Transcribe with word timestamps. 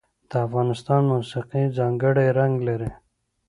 د 0.29 0.31
افغانستان 0.45 1.01
موسیقي 1.13 1.63
ځانګړی 1.77 2.27
رنګ 2.37 2.55
لري. 2.67 2.91